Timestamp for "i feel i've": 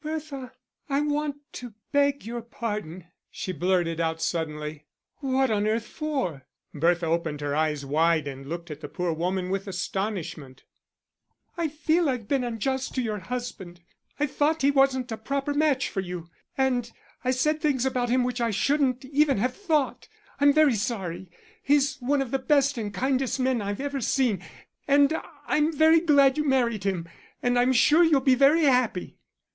11.58-12.26